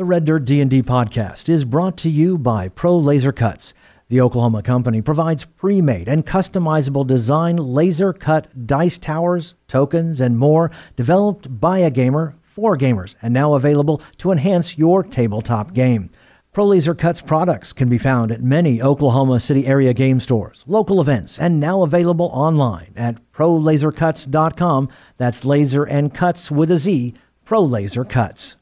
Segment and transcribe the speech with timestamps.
[0.00, 3.74] The Red Dirt D&D podcast is brought to you by Pro Laser Cuts.
[4.08, 10.70] The Oklahoma company provides pre-made and customizable design laser cut dice towers, tokens, and more
[10.96, 16.08] developed by a gamer for gamers and now available to enhance your tabletop game.
[16.54, 21.02] Pro Laser Cuts products can be found at many Oklahoma City area game stores, local
[21.02, 24.88] events, and now available online at prolasercuts.com.
[25.18, 27.12] That's laser and cuts with a Z,
[27.44, 28.56] Pro Laser Cuts.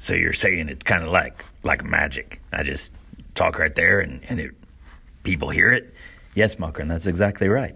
[0.00, 2.40] So you're saying it's kind of like like magic.
[2.52, 2.92] I just
[3.34, 4.52] talk right there and, and it,
[5.22, 5.94] people hear it?
[6.34, 7.74] Yes, Makrin, that's exactly right.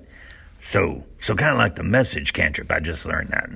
[0.62, 2.72] So so kind of like the message cantrip.
[2.72, 3.50] I just learned that.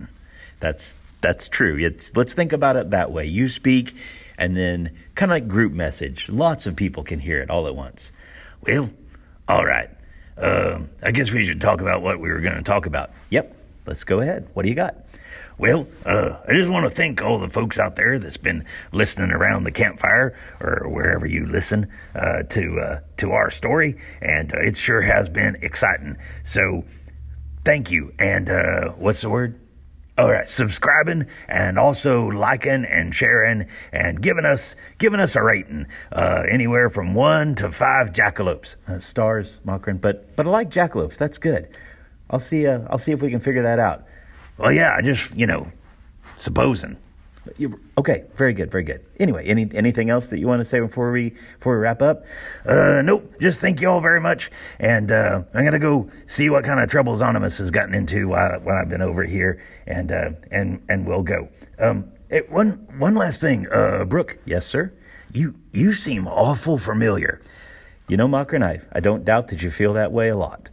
[0.60, 1.76] That's that's true.
[1.78, 3.26] It's let's think about it that way.
[3.26, 3.94] You speak
[4.36, 6.28] and then kind of like group message.
[6.28, 8.12] Lots of people can hear it all at once.
[8.60, 8.90] Well,
[9.48, 9.90] all right.
[10.36, 13.10] Uh, I guess we should talk about what we were going to talk about.
[13.30, 13.56] Yep.
[13.86, 14.48] Let's go ahead.
[14.52, 14.94] What do you got?
[15.58, 19.32] Well, uh, I just want to thank all the folks out there that's been listening
[19.32, 24.60] around the campfire or wherever you listen uh, to uh, to our story, and uh,
[24.60, 26.16] it sure has been exciting.
[26.44, 26.84] So,
[27.64, 28.14] thank you.
[28.20, 29.58] And uh, what's the word?
[30.16, 35.86] All right, subscribing and also liking and sharing and giving us giving us a rating
[36.12, 40.00] uh, anywhere from one to five jackalopes uh, stars, Makrin.
[40.00, 41.16] But but I like jackalopes.
[41.16, 41.76] That's good.
[42.30, 42.68] I'll see.
[42.68, 44.04] Uh, I'll see if we can figure that out.
[44.58, 45.70] Well, yeah, I just you know,
[46.36, 46.96] supposing.
[47.56, 49.04] You, okay, very good, very good.
[49.18, 52.24] Anyway, any anything else that you want to say before we before we wrap up?
[52.66, 53.32] Uh, nope.
[53.40, 56.90] Just thank you all very much, and uh, I'm gonna go see what kind of
[56.90, 61.06] troubles Zonimus has gotten into while, while I've been over here, and uh, and and
[61.06, 61.48] we'll go.
[61.78, 64.38] Um, eh, one one last thing, uh, Brooke.
[64.44, 64.92] Yes, sir.
[65.32, 67.40] You you seem awful familiar.
[68.08, 70.68] You know, Makrin, I I don't doubt that you feel that way a lot.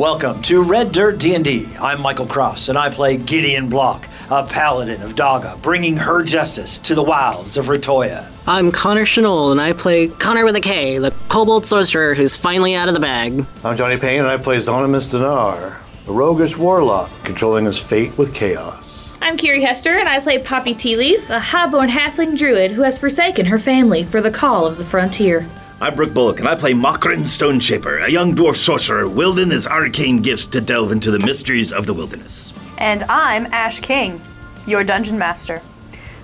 [0.00, 1.76] Welcome to Red Dirt D&D.
[1.78, 6.78] I'm Michael Cross, and I play Gideon Block, a paladin of Daga, bringing her justice
[6.78, 8.26] to the wilds of Ratoya.
[8.46, 12.74] I'm Connor Chenault, and I play Connor with a K, the kobold sorcerer who's finally
[12.74, 13.44] out of the bag.
[13.62, 18.34] I'm Johnny Payne, and I play Zonimus Dinar, a roguish warlock controlling his fate with
[18.34, 19.06] chaos.
[19.20, 23.44] I'm Kiri Hester, and I play Poppy Tealeaf, a highborn halfling druid who has forsaken
[23.44, 25.46] her family for the call of the frontier.
[25.82, 30.20] I'm Brooke Bullock, and I play Makrin Stoneshaper, a young dwarf sorcerer wielding his arcane
[30.20, 32.52] gifts to delve into the mysteries of the wilderness.
[32.76, 34.20] And I'm Ash King,
[34.66, 35.62] your dungeon master.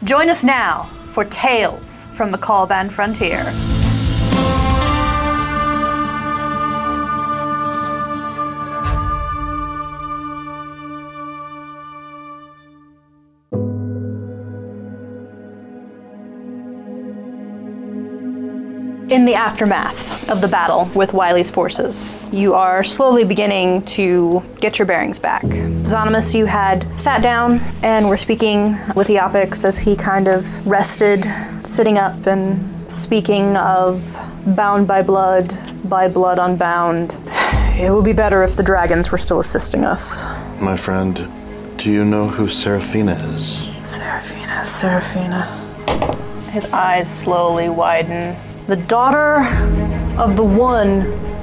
[0.04, 3.50] Join us now for Tales from the Caliban Frontier.
[19.08, 24.80] In the aftermath of the battle with Wiley's forces, you are slowly beginning to get
[24.80, 25.42] your bearings back.
[25.42, 31.24] Zonimus, you had sat down and were speaking with Eopix as he kind of rested,
[31.62, 34.18] sitting up and speaking of
[34.56, 37.16] bound by blood, by blood unbound.
[37.78, 40.24] It would be better if the dragons were still assisting us.
[40.60, 41.30] My friend,
[41.76, 43.68] do you know who Seraphina is?
[43.84, 45.44] Seraphina, Seraphina.
[46.50, 48.36] His eyes slowly widen.
[48.66, 49.44] The daughter
[50.20, 51.02] of the one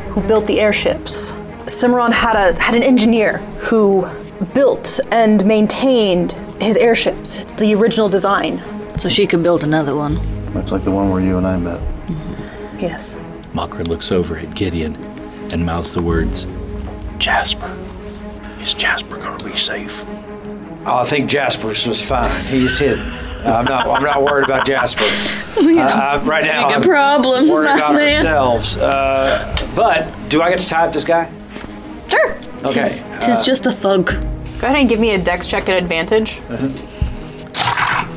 [0.09, 1.33] who built the airships.
[1.67, 4.05] Cimarron had a had an engineer who
[4.53, 8.57] built and maintained his airships, the original design.
[8.99, 10.15] So she could build another one.
[10.53, 11.81] Much like the one where you and I met.
[12.77, 13.17] Yes.
[13.53, 14.95] Makrin looks over at Gideon
[15.53, 16.45] and mouths the words,
[17.19, 17.73] Jasper.
[18.61, 20.03] Is Jasper gonna be safe?
[20.85, 22.43] Oh, I think Jasper's was fine.
[22.45, 23.09] He's hidden.
[23.45, 23.87] Uh, I'm not.
[23.89, 25.05] I'm not worried about Jasper.
[25.55, 28.17] Uh, right now, Big I'm problem, worried my about man.
[28.25, 28.75] ourselves.
[28.75, 31.31] Uh, but do I get to tie up this guy?
[32.07, 32.31] Sure.
[32.65, 32.81] Okay.
[32.83, 34.07] Tis, tis uh, just a thug.
[34.59, 36.41] Go ahead and give me a dex check at advantage.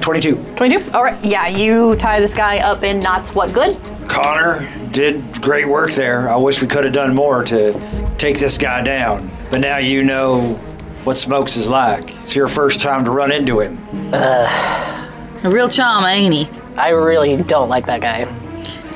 [0.01, 0.37] 22.
[0.57, 0.91] 22?
[0.93, 1.23] All right.
[1.25, 3.35] Yeah, you tie this guy up in knots.
[3.35, 3.77] What good?
[4.09, 6.31] Connor did great work there.
[6.31, 9.31] I wish we could have done more to take this guy down.
[9.51, 10.55] But now you know
[11.05, 12.15] what Smokes is like.
[12.23, 13.79] It's your first time to run into him.
[15.47, 16.49] A real charm, ain't he?
[16.77, 18.25] I really don't like that guy.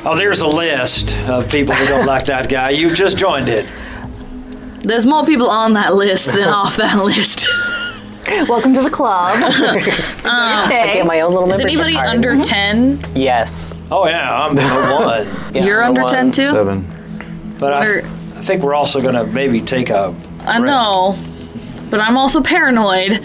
[0.04, 2.70] Oh, there's a list of people who don't like that guy.
[2.70, 3.72] You've just joined it.
[4.80, 7.46] There's more people on that list than off that list.
[8.48, 9.38] Welcome to the club.
[10.22, 12.08] Uh, I get my own little Is membership anybody card.
[12.08, 12.98] under mm-hmm.
[13.00, 13.14] 10?
[13.14, 13.72] Yes.
[13.90, 15.54] Oh yeah, I'm a one.
[15.54, 16.50] You're under 10 too?
[16.50, 17.56] Seven.
[17.58, 18.06] But I, Wonder-
[18.36, 20.14] I think we're also gonna maybe take a.
[20.40, 21.16] I know,
[21.90, 23.24] but I'm also paranoid.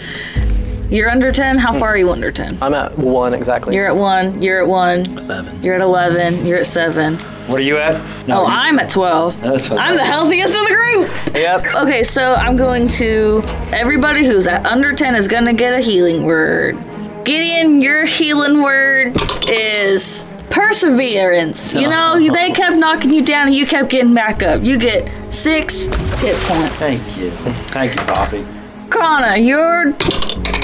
[0.88, 1.58] You're under 10?
[1.58, 2.58] How far are you under 10?
[2.62, 3.74] I'm at one exactly.
[3.74, 5.62] You're at 1, you're at 1, 11.
[5.62, 7.16] you're at 11, you're at 7.
[7.16, 7.94] What are you at?
[8.28, 9.40] oh, I'm at 12.
[9.40, 11.34] That's what I'm the healthiest of the group.
[11.36, 11.74] Yep.
[11.74, 13.42] Okay, so I'm going to.
[13.72, 16.76] Everybody who's at under 10 is going to get a healing word.
[17.24, 19.16] Gideon, your healing word
[19.48, 21.74] is perseverance.
[21.74, 24.62] You know, they kept knocking you down and you kept getting back up.
[24.62, 25.86] You get six
[26.20, 26.74] hit points.
[26.74, 27.30] Thank you.
[27.30, 28.46] Thank you, Poppy.
[28.90, 29.92] Kana, your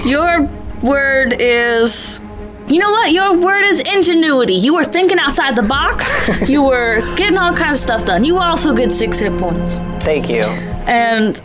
[0.04, 0.42] your
[0.82, 2.20] word is
[2.68, 3.12] you know what?
[3.12, 4.54] Your word is ingenuity.
[4.54, 6.10] You were thinking outside the box.
[6.48, 8.24] you were getting all kinds of stuff done.
[8.24, 9.74] You also get six hit points.
[10.04, 10.44] Thank you.
[10.86, 11.40] And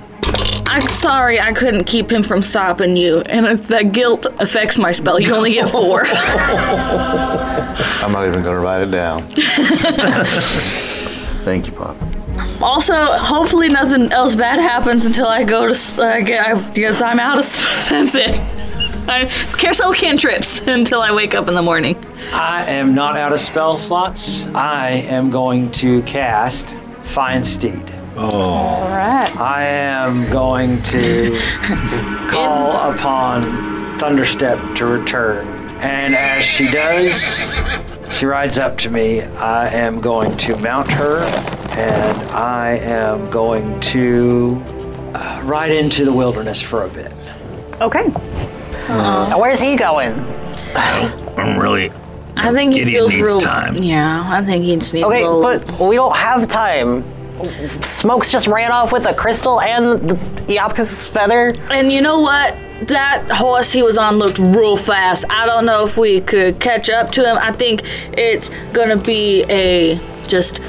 [0.67, 3.21] I'm sorry I couldn't keep him from stopping you.
[3.21, 6.05] And if that guilt affects my spell, you only get four.
[6.07, 9.27] I'm not even going to write it down.
[11.43, 11.97] Thank you, Pop.
[12.61, 17.01] Also, hopefully nothing else bad happens until I go to s- uh, get I, because
[17.01, 18.39] I'm out of s- that's it.
[19.09, 19.25] I
[19.57, 21.95] carousel cantrips until I wake up in the morning.
[22.33, 24.45] I am not out of spell slots.
[24.47, 26.73] I am going to cast
[27.03, 27.83] Find Steed.
[28.17, 28.29] Oh.
[28.41, 29.33] All right.
[29.37, 31.37] I am going to
[32.29, 33.43] call upon
[33.99, 35.47] Thunderstep to return.
[35.79, 37.13] And as she does,
[38.17, 39.21] she rides up to me.
[39.21, 41.19] I am going to mount her,
[41.77, 44.61] and I am going to
[45.13, 47.13] uh, ride into the wilderness for a bit.
[47.81, 48.07] Okay.
[48.87, 50.13] Now, where's he going?
[50.75, 51.91] I'm really.
[52.35, 53.39] I think he Gideon feels needs real.
[53.39, 53.75] time.
[53.77, 55.41] Yeah, I think he just needs Okay, a little.
[55.77, 57.03] but we don't have time.
[57.83, 60.15] Smokes just ran off with a crystal and the
[60.55, 61.53] Iapkus feather.
[61.69, 62.55] And you know what?
[62.87, 65.25] That horse he was on looked real fast.
[65.29, 67.37] I don't know if we could catch up to him.
[67.37, 67.81] I think
[68.13, 70.59] it's gonna be a just.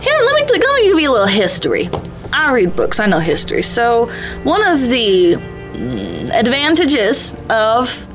[0.00, 1.88] Here, let me let me give you a little history.
[2.32, 3.00] I read books.
[3.00, 3.62] I know history.
[3.62, 4.06] So
[4.44, 8.06] one of the mm, advantages of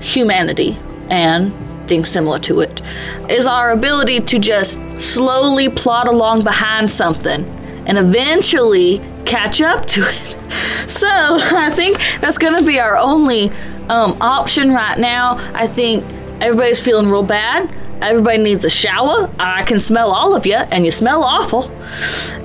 [0.00, 0.78] humanity
[1.10, 1.52] and
[1.88, 2.80] things similar to it
[3.28, 7.44] is our ability to just slowly plod along behind something
[7.86, 10.36] and eventually catch up to it.
[10.86, 13.48] So I think that's going to be our only
[13.88, 15.38] um, option right now.
[15.54, 16.04] I think
[16.42, 17.74] everybody's feeling real bad.
[18.04, 19.30] Everybody needs a shower.
[19.38, 21.70] I can smell all of you, and you smell awful.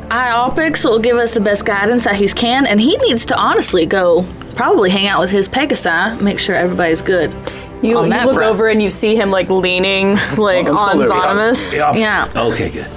[0.09, 3.85] Iopix will give us the best guidance that he can, and he needs to honestly
[3.85, 4.25] go
[4.56, 7.33] probably hang out with his Pegasi, make sure everybody's good.
[7.81, 8.41] You, you look front.
[8.41, 11.09] over and you see him like leaning like Oh, on there.
[11.09, 11.73] Zonimus.
[11.73, 11.94] Yeah.
[11.95, 12.31] Yeah.
[12.35, 12.88] Okay, good.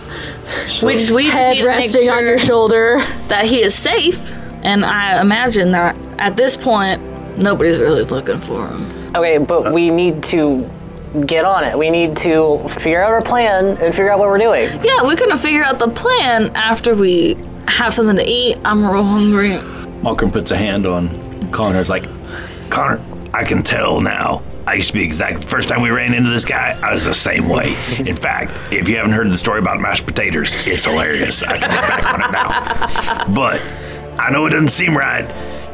[0.83, 2.99] We just, we just Head need to make resting on sure your shoulder.
[3.29, 4.33] that he is safe,
[4.65, 7.01] and I imagine that at this point,
[7.39, 9.15] nobody's really looking for him.
[9.17, 10.69] Okay, but uh, we need to
[11.27, 11.77] get on it.
[11.77, 14.69] We need to figure out our plan and figure out what we're doing.
[14.85, 17.37] Yeah, we're gonna figure out the plan after we
[17.69, 18.57] have something to eat.
[18.65, 19.61] I'm real hungry.
[20.03, 22.05] Malcolm puts a hand on Connor's like,
[22.71, 23.01] Connor,
[23.35, 24.43] I can tell now.
[24.67, 25.41] I used to be exact.
[25.41, 27.75] The first time we ran into this guy, I was the same way.
[27.99, 31.43] In fact, if you haven't heard the story about mashed potatoes, it's hilarious.
[31.43, 33.35] I can look back on it now.
[33.35, 33.61] But
[34.21, 35.27] I know it doesn't seem right,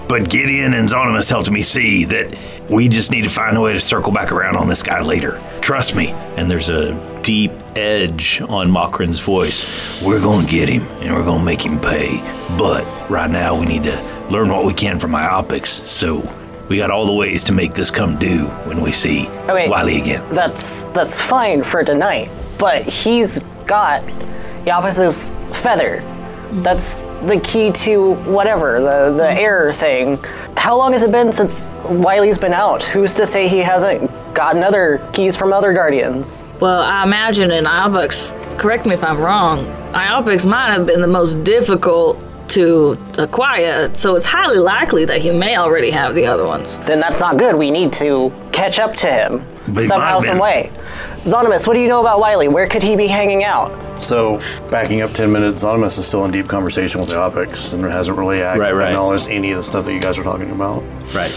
[0.08, 2.34] but Gideon and Zonimus helped me see that
[2.69, 5.41] we just need to find a way to circle back around on this guy later.
[5.61, 6.09] Trust me.
[6.38, 6.93] and there's a
[7.23, 10.00] deep edge on Makrin's voice.
[10.03, 12.19] We're going to get him and we're going to make him pay.
[12.56, 14.00] But right now, we need to
[14.31, 15.67] learn what we can from Iopix.
[15.87, 16.23] So
[16.69, 19.69] we got all the ways to make this come due when we see Okay.
[19.69, 20.23] Wiley again.
[20.31, 24.03] That's that's fine for tonight, but he's got
[24.65, 26.03] Iapkus's feather.
[26.50, 29.39] That's the key to whatever the the mm-hmm.
[29.39, 30.19] error thing.
[30.56, 32.82] How long has it been since Wiley's been out?
[32.82, 36.44] Who's to say he hasn't gotten other keys from other guardians?
[36.61, 41.06] Well, I imagine in Iopix, correct me if I'm wrong, Iopix might have been the
[41.06, 42.19] most difficult
[42.49, 46.77] to acquire, so it's highly likely that he may already have the other ones.
[46.87, 47.56] Then that's not good.
[47.56, 50.70] We need to catch up to him But he might somehow, have been- some way.
[51.25, 52.48] Zonimus, what do you know about Wiley?
[52.48, 53.72] Where could he be hanging out?
[54.03, 54.39] So,
[54.70, 58.17] backing up 10 minutes, Zonimus is still in deep conversation with the Opics and hasn't
[58.17, 58.89] really ac- Right, right.
[58.89, 60.82] acknowledged any of the stuff that you guys were talking about.
[61.15, 61.32] Right.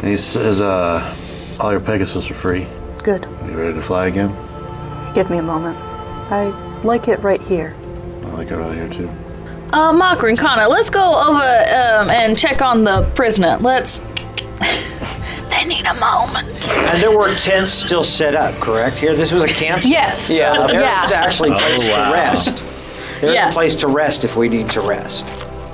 [0.00, 1.14] And he says, uh,
[1.60, 2.66] all your Pegasus are free.
[3.02, 3.26] Good.
[3.46, 4.34] You ready to fly again?
[5.14, 5.76] Give me a moment.
[6.30, 6.48] I
[6.82, 7.74] like it right here.
[8.24, 9.08] I like it right here, too.
[9.72, 13.56] Uh, Makrin, Kana, let's go over um, and check on the prisoner.
[13.60, 14.00] Let's.
[15.58, 16.68] they need a moment.
[16.68, 18.98] And there were tents still set up, correct?
[18.98, 19.82] Here, this was a camp.
[19.84, 20.30] Yes.
[20.30, 20.66] Yeah.
[20.66, 20.98] There Yeah.
[21.02, 22.06] Oh, is actually a place Oh, wow.
[22.10, 22.64] to rest.
[23.20, 23.48] There's Yeah.
[23.48, 25.24] a place to rest if we need to rest.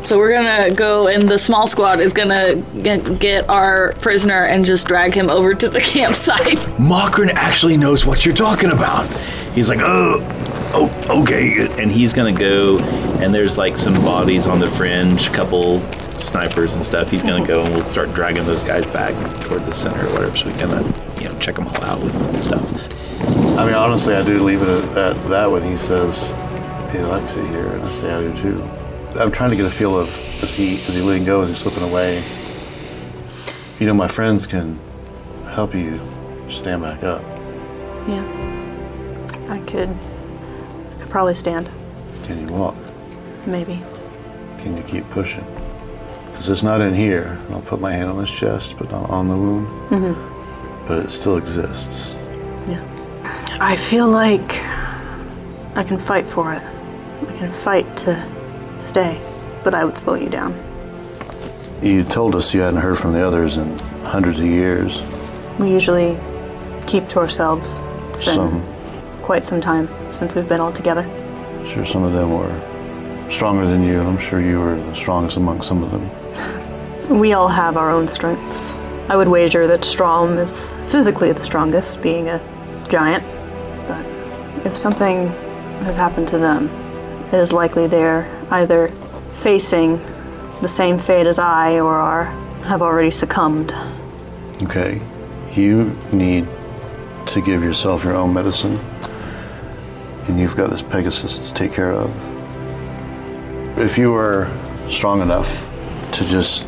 [0.05, 4.65] So we're gonna go, and the small squad is gonna get, get our prisoner and
[4.65, 6.59] just drag him over to the campsite.
[6.79, 9.07] Makrin actually knows what you're talking about.
[9.55, 10.21] He's like, oh,
[10.75, 11.69] oh, okay.
[11.83, 12.79] And he's gonna go,
[13.21, 15.81] and there's like some bodies on the fringe, a couple
[16.25, 17.11] snipers and stuff.
[17.11, 20.37] He's gonna go, and we'll start dragging those guys back toward the center or whatever.
[20.37, 22.63] So we can, uh, you know, check them all out with stuff.
[23.59, 26.33] I mean, honestly, I do leave it at, at that when he says
[26.93, 28.63] he likes it here, and I say I do too.
[29.19, 30.09] I'm trying to get a feel of
[30.43, 31.43] is he is he letting go?
[31.43, 32.23] Is he slipping away?
[33.79, 34.79] You know, my friends can
[35.53, 36.01] help you
[36.49, 37.23] stand back up.
[38.09, 38.25] Yeah.
[39.49, 39.89] I could.
[39.89, 41.69] I could probably stand.
[42.25, 42.77] Can you walk?
[43.47, 43.83] Maybe.
[44.59, 45.45] Can you keep pushing?
[46.35, 47.39] Because it's not in here.
[47.51, 49.69] I'll put my hand on his chest, but not on the wound.
[49.91, 50.85] Mm-hmm.
[50.85, 52.15] But it still exists.
[52.67, 52.83] Yeah.
[53.61, 54.59] I feel like
[55.77, 56.61] I can fight for it.
[56.61, 58.27] I can fight to
[58.81, 59.21] stay,
[59.63, 60.53] but I would slow you down.
[61.81, 65.05] You told us you hadn't heard from the others in hundreds of years.
[65.61, 66.19] We usually
[66.89, 67.79] keep to ourselves.
[68.11, 68.75] It's been Some,
[69.23, 71.05] quite some time since we've been all together.
[71.65, 75.63] sure, some of them were stronger than you, I'm sure you were the strongest among
[75.63, 76.11] some of them.
[77.09, 78.73] We all have our own strengths.
[79.09, 82.41] I would wager that Strom is physically the strongest, being a
[82.89, 83.23] giant.
[83.87, 84.07] But
[84.67, 85.29] if something
[85.85, 86.71] has happened to them,
[87.29, 88.89] it is likely they're either
[89.35, 89.99] facing
[90.63, 92.25] the same fate as I or are
[92.65, 93.75] have already succumbed.
[94.63, 95.03] Okay,
[95.53, 96.49] you need
[97.27, 98.79] to give yourself your own medicine,
[100.27, 102.11] and you've got this Pegasus to take care of.
[103.79, 104.51] If you were
[104.89, 105.69] strong enough
[106.13, 106.67] to just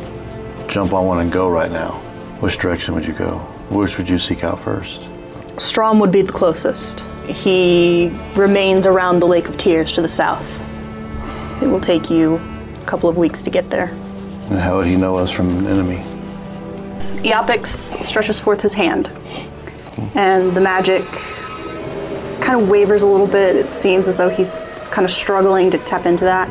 [0.67, 1.91] jump on one and go right now,
[2.39, 3.37] which direction would you go?
[3.69, 5.09] Which would you seek out first?
[5.57, 7.01] Strom would be the closest.
[7.25, 10.61] He remains around the Lake of Tears to the south.
[11.61, 13.89] It will take you a couple of weeks to get there.
[14.49, 16.03] And how would he know us from an enemy?
[17.23, 19.09] Eopix stretches forth his hand,
[20.15, 21.03] and the magic
[22.39, 23.55] kind of wavers a little bit.
[23.55, 26.47] It seems as though he's kind of struggling to tap into that,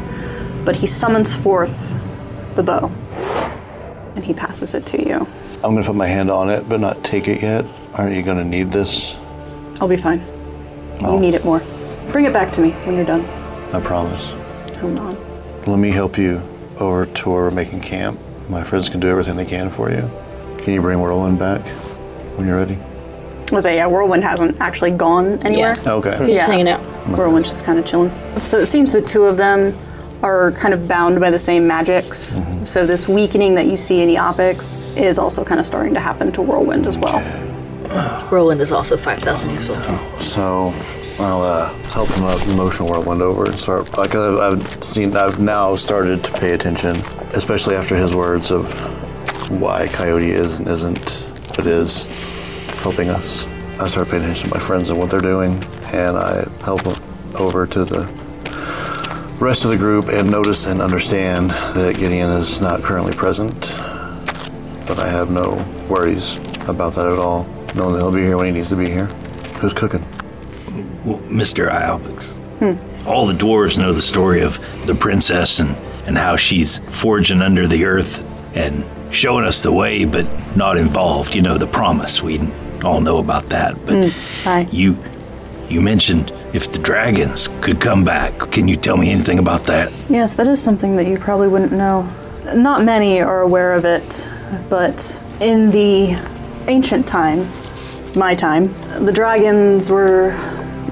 [0.65, 1.95] but he summons forth
[2.57, 2.91] the bow,
[4.17, 5.27] and he passes it to you.
[5.63, 7.65] I'm gonna put my hand on it, but not take it yet.
[7.95, 9.15] Aren't you gonna need this?
[9.81, 10.25] I'll be fine.
[11.03, 11.15] Oh.
[11.15, 11.63] You need it more.
[12.11, 13.21] Bring it back to me when you're done.
[13.75, 14.31] I promise.
[14.79, 15.17] Hold on.
[15.67, 16.41] Let me help you
[16.81, 18.19] over to where we're making camp.
[18.49, 20.11] My friends can do everything they can for you.
[20.59, 21.63] Can you bring Whirlwind back
[22.37, 22.79] when you're ready?
[23.53, 23.87] Was that yeah?
[23.87, 25.75] Whirlwind hasn't actually gone anywhere.
[25.85, 25.93] Yeah.
[25.95, 26.33] Okay.
[26.33, 26.47] yeah.
[26.47, 26.81] hanging out.
[27.17, 28.11] Whirlwind's just kind of chilling.
[28.37, 29.77] So it seems the two of them
[30.23, 32.39] are kind of bound by the same magics.
[32.65, 36.33] So this weakening that you see in Eopix is also kind of starting to happen
[36.33, 37.23] to Whirlwind as well.
[38.31, 39.83] Roland is also 5,000 years old.
[40.21, 40.75] So
[41.19, 43.97] I'll uh, help him up, motion Whirlwind over, and start.
[43.97, 46.97] Like I've, I've seen, I've now started to pay attention,
[47.35, 48.73] especially after his words of
[49.51, 52.05] why Coyote is and isn't, but is
[52.83, 53.47] helping us.
[53.79, 55.53] I start paying attention to my friends and what they're doing,
[55.93, 57.03] and I help them
[57.39, 58.26] over to the
[59.39, 63.75] rest of the group and notice and understand that Gideon is not currently present.
[64.87, 66.37] But I have no worries
[66.69, 69.07] about that at all, knowing that he'll be here when he needs to be here.
[69.61, 70.01] Who's cooking?
[71.05, 71.71] Well, Mr.
[71.71, 73.09] Ialbix, hmm.
[73.09, 75.77] All the dwarves know the story of the princess and,
[76.07, 78.25] and how she's forging under the earth
[78.57, 80.27] and showing us the way, but
[80.57, 81.35] not involved.
[81.35, 82.21] You know, the promise.
[82.21, 82.41] We
[82.83, 83.75] all know about that.
[83.87, 84.43] But hmm.
[84.43, 84.69] Hi.
[84.73, 84.97] you
[85.69, 88.33] you mentioned if the dragons could come back.
[88.51, 89.93] Can you tell me anything about that?
[90.09, 92.09] Yes, that is something that you probably wouldn't know.
[92.55, 94.29] Not many are aware of it,
[94.71, 96.17] but in the
[96.69, 97.71] ancient times,
[98.17, 98.73] my time,
[99.05, 100.33] the dragons were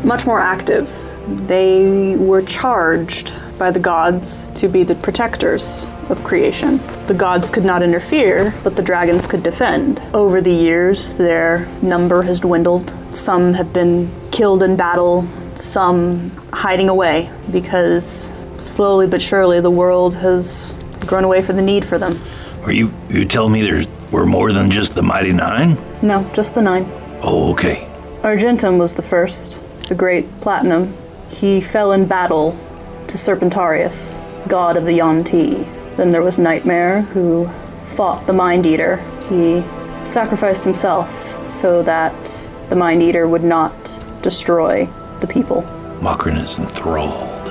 [0.02, 1.02] much more active.
[1.46, 6.78] They were charged by the gods to be the protectors of creation.
[7.06, 10.02] The gods could not interfere, but the dragons could defend.
[10.12, 12.92] Over the years, their number has dwindled.
[13.14, 20.14] Some have been killed in battle, some hiding away because slowly but surely the world
[20.16, 22.20] has grown away for the need for them.
[22.62, 25.76] Are you you tell me there were more than just the mighty nine?
[26.02, 26.87] No, just the nine.
[27.23, 27.87] Oh, okay.
[28.23, 30.94] Argentum was the first, the great Platinum.
[31.30, 32.52] He fell in battle
[33.08, 34.18] to Serpentarius,
[34.49, 35.64] god of the Yuan-Ti.
[35.96, 37.49] Then there was Nightmare, who
[37.82, 38.96] fought the Mind Eater.
[39.28, 39.62] He
[40.06, 43.75] sacrificed himself so that the Mind Eater would not
[44.23, 44.88] destroy
[45.26, 45.62] the people.
[46.00, 47.49] Makrin is enthralled.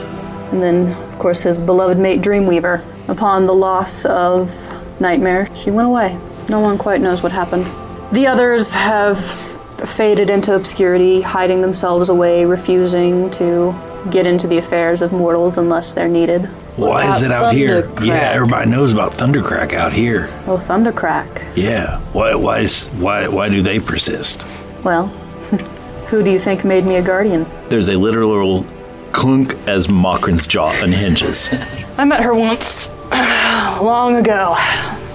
[0.51, 2.83] And then, of course, his beloved mate Dreamweaver.
[3.09, 4.53] Upon the loss of
[4.99, 6.17] Nightmare, she went away.
[6.49, 7.65] No one quite knows what happened.
[8.13, 13.75] The others have faded into obscurity, hiding themselves away, refusing to
[14.11, 16.45] get into the affairs of mortals unless they're needed.
[16.75, 17.89] Why is it out here?
[18.01, 20.29] Yeah, everybody knows about Thundercrack out here.
[20.47, 21.55] Oh, Thundercrack.
[21.55, 21.99] Yeah.
[22.13, 24.45] Why why is why why do they persist?
[24.83, 25.07] Well,
[26.07, 27.45] who do you think made me a guardian?
[27.69, 28.65] There's a literal
[29.11, 31.49] clunk as Makrin's jaw unhinges.
[31.97, 34.55] I met her once, long ago,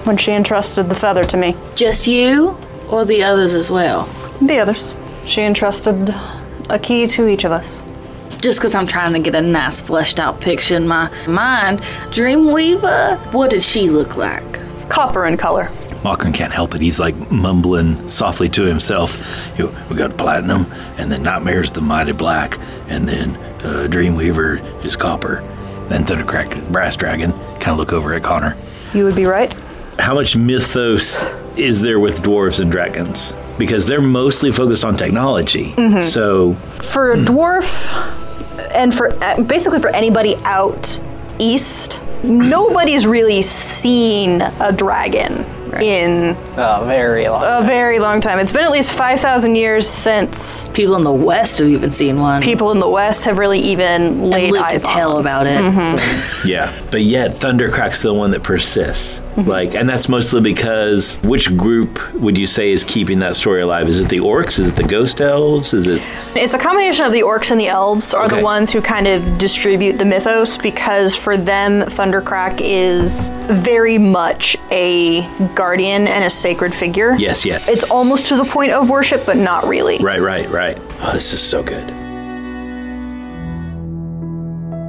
[0.03, 1.55] when she entrusted the feather to me.
[1.75, 2.57] Just you
[2.89, 4.05] or the others as well?
[4.41, 4.93] The others.
[5.25, 6.09] She entrusted
[6.69, 7.83] A key to each of us.
[8.41, 11.81] Just because I'm trying to get a nice fleshed out picture in my mind.
[12.11, 14.59] Dreamweaver, what did she look like?
[14.89, 15.69] Copper in color.
[16.03, 16.81] Makrin can't help it.
[16.81, 19.17] He's like mumbling softly to himself.
[19.57, 20.65] You know, we got platinum,
[20.97, 25.41] and then Nightmare's the mighty black, and then uh, Dreamweaver is copper.
[25.89, 27.31] Then Thundercrack, brass dragon.
[27.59, 28.55] Kind of look over at Connor.
[28.93, 29.53] You would be right.
[29.99, 31.25] How much mythos
[31.57, 33.33] is there with dwarves and dragons?
[33.57, 35.71] Because they're mostly focused on technology.
[35.71, 36.01] Mhm.
[36.03, 37.91] So For a dwarf,
[38.73, 40.97] and for uh, basically for anybody out
[41.39, 45.43] east, nobody's really seen a dragon
[45.75, 48.39] in a very long a very long time.
[48.39, 52.19] It's been at least five thousand years since people in the west have even seen
[52.19, 52.41] one.
[52.41, 55.59] People in the west have really even laid lived to eyes tell on about it.
[55.59, 56.45] Mhm.
[56.45, 59.21] Yeah, but yet Thundercrack's the one that persists.
[59.45, 63.87] Like, and that's mostly because which group would you say is keeping that story alive?
[63.87, 64.59] Is it the orcs?
[64.59, 65.73] Is it the ghost elves?
[65.73, 66.01] Is it?
[66.35, 68.37] It's a combination of the orcs and the elves are Okay.
[68.37, 74.55] the ones who kind of distribute the mythos because for them, Thundercrack is very much
[74.71, 75.21] a
[75.55, 77.15] guardian and a sacred figure.
[77.17, 77.67] Yes, yes.
[77.67, 79.97] It's almost to the point of worship, but not really.
[79.99, 80.77] Right, right, right.
[81.01, 81.87] Oh, this is so good.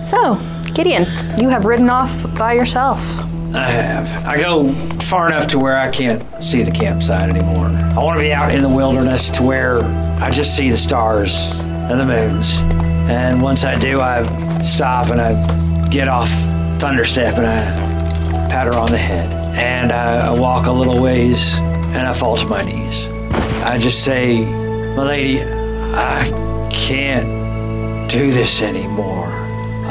[0.04, 0.40] So,
[0.74, 1.04] Gideon,
[1.38, 3.00] you have ridden off by yourself.
[3.54, 4.26] I have.
[4.26, 7.66] I go far enough to where I can't see the campsite anymore.
[7.66, 9.82] I want to be out in the wilderness to where
[10.22, 12.58] I just see the stars and the moons.
[13.10, 14.22] And once I do, I
[14.62, 16.28] stop and I get off
[16.80, 19.28] Thunderstep and I pat her on the head.
[19.56, 23.08] And I, I walk a little ways and I fall to my knees.
[23.64, 24.44] I just say,
[24.94, 29.26] My lady, I can't do this anymore.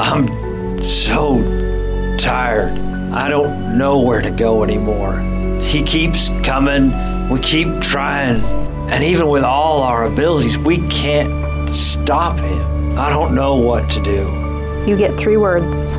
[0.00, 2.89] I'm so tired.
[3.12, 5.18] I don't know where to go anymore.
[5.60, 6.92] He keeps coming.
[7.28, 8.40] We keep trying.
[8.88, 12.98] And even with all our abilities, we can't stop him.
[12.98, 14.84] I don't know what to do.
[14.86, 15.96] You get three words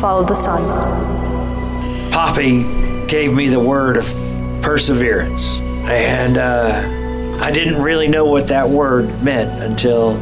[0.00, 0.60] follow the sun.
[2.10, 2.62] Poppy
[3.06, 4.06] gave me the word of
[4.62, 5.60] perseverance.
[5.60, 10.16] And uh, I didn't really know what that word meant until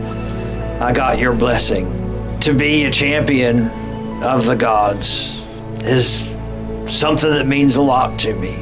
[0.83, 1.95] I got your blessing.
[2.41, 3.69] To be a champion
[4.23, 5.38] of the gods
[5.85, 6.37] is
[6.87, 8.57] something that means a lot to me.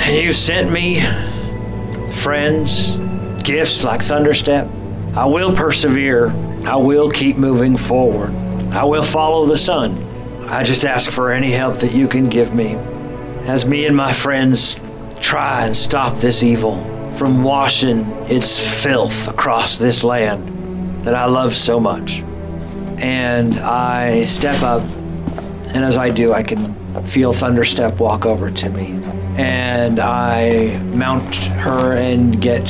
[0.00, 1.00] And you sent me
[2.12, 2.96] friends,
[3.42, 4.68] gifts like Thunderstep.
[5.16, 6.30] I will persevere.
[6.64, 8.34] I will keep moving forward.
[8.70, 10.04] I will follow the sun.
[10.48, 12.76] I just ask for any help that you can give me
[13.48, 14.78] as me and my friends
[15.20, 21.54] try and stop this evil from washing its filth across this land that I love
[21.54, 22.20] so much.
[22.98, 24.82] And I step up,
[25.74, 28.98] and as I do, I can feel Thunderstep walk over to me.
[29.36, 32.64] And I mount her and get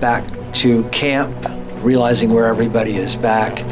[0.00, 1.34] back to camp,
[1.82, 3.62] realizing where everybody is back,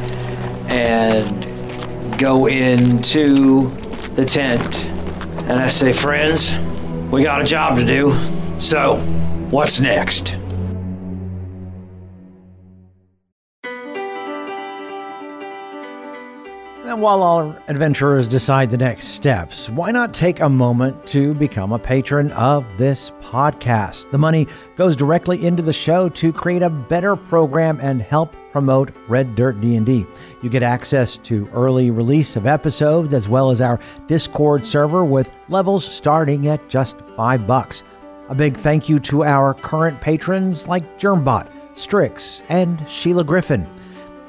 [0.71, 3.69] and go into
[4.15, 4.85] the tent.
[5.49, 6.57] And I say, Friends,
[7.11, 8.13] we got a job to do.
[8.61, 8.97] So,
[9.51, 10.37] what's next?
[16.93, 21.73] And while our adventurers decide the next steps, why not take a moment to become
[21.73, 24.11] a patron of this podcast?
[24.11, 28.95] The money goes directly into the show to create a better program and help promote
[29.09, 30.07] Red Dirt D&D.
[30.43, 35.31] You get access to early release of episodes as well as our Discord server with
[35.49, 37.83] levels starting at just 5 bucks.
[38.29, 43.67] A big thank you to our current patrons like Germbot, Strix, and Sheila Griffin.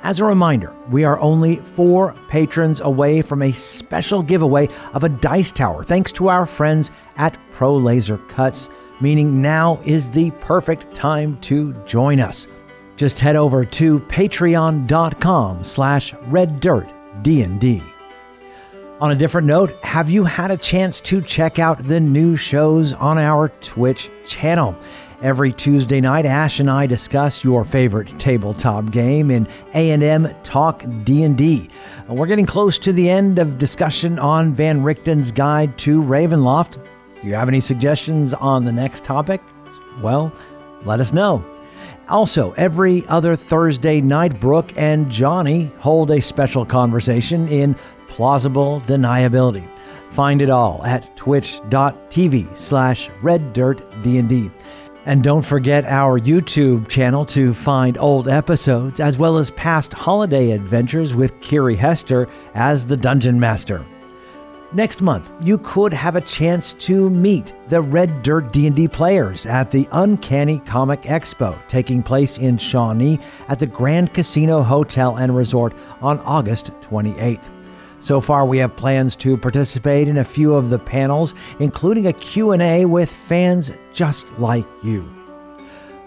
[0.03, 5.09] As a reminder, we are only four patrons away from a special giveaway of a
[5.09, 10.93] dice tower thanks to our friends at Pro Laser Cuts, meaning now is the perfect
[10.93, 12.49] time to join us.
[12.97, 17.81] Just head over to patreon.com slash reddirtdnd.
[18.99, 22.91] On a different note, have you had a chance to check out the new shows
[22.91, 24.75] on our Twitch channel?
[25.23, 31.69] Every Tuesday night, Ash and I discuss your favorite tabletop game in A&M Talk D&D.
[32.09, 36.73] We're getting close to the end of discussion on Van Richten's Guide to Ravenloft.
[37.21, 39.41] Do you have any suggestions on the next topic?
[40.01, 40.35] Well,
[40.83, 41.45] let us know.
[42.09, 47.77] Also, every other Thursday night, Brooke and Johnny hold a special conversation in
[48.09, 49.69] plausible deniability.
[50.11, 54.51] Find it all at twitch.tv slash reddirtdnd.
[55.05, 60.51] And don't forget our YouTube channel to find old episodes as well as past holiday
[60.51, 63.85] adventures with Kiri Hester as the Dungeon Master.
[64.71, 69.69] Next month, you could have a chance to meet the Red Dirt D&D players at
[69.69, 75.75] the Uncanny Comic Expo taking place in Shawnee at the Grand Casino Hotel and Resort
[76.01, 77.49] on August 28th.
[78.03, 82.11] So far, we have plans to participate in a few of the panels, including a
[82.11, 85.03] Q&A with fans just like you.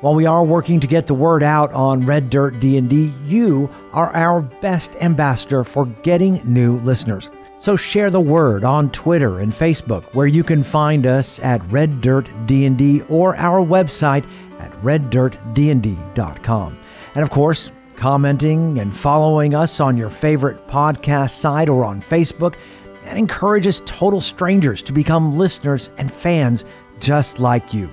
[0.03, 4.15] While we are working to get the word out on Red Dirt D&D, you are
[4.15, 7.31] our best ambassador for getting new listeners.
[7.57, 12.03] So share the word on Twitter and Facebook, where you can find us at Red
[12.03, 14.29] Dirt D&D or our website
[14.61, 16.79] at reddirtdnd.com.
[17.15, 22.57] And of course, commenting and following us on your favorite podcast site or on Facebook
[23.03, 26.65] that encourages total strangers to become listeners and fans
[27.01, 27.93] just like you.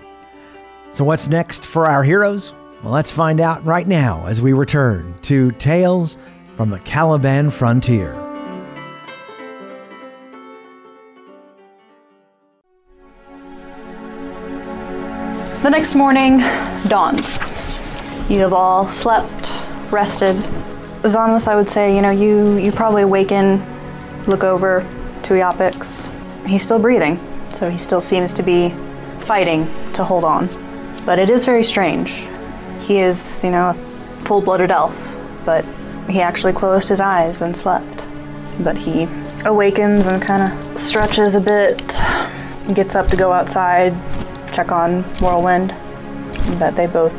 [0.91, 2.53] So, what's next for our heroes?
[2.83, 6.17] Well, let's find out right now as we return to Tales
[6.57, 8.13] from the Caliban Frontier.
[15.63, 16.39] The next morning
[16.89, 17.49] dawns.
[18.29, 19.49] You have all slept,
[19.93, 20.36] rested.
[21.03, 23.63] Zonimus, I would say, you know, you, you probably awaken,
[24.25, 24.82] look over
[25.23, 26.10] to Iopix.
[26.47, 27.19] He's still breathing,
[27.53, 28.73] so he still seems to be
[29.19, 30.49] fighting to hold on.
[31.06, 32.27] But it is very strange.
[32.82, 33.73] He is, you know, a
[34.25, 35.63] full blooded elf, but
[36.10, 38.06] he actually closed his eyes and slept.
[38.62, 39.08] But he
[39.45, 41.77] awakens and kind of stretches a bit,
[42.73, 43.93] gets up to go outside,
[44.53, 45.75] check on Whirlwind.
[46.60, 47.13] But they both